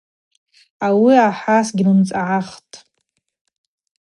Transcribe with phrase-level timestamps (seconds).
[0.87, 2.73] Ауи ахӏа сгьлымцӏгӏахтӏ.